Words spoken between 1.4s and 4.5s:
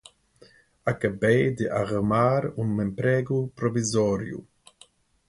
de arrumar um emprego provisório.